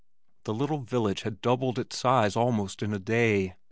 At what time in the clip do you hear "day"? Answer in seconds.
2.97-3.53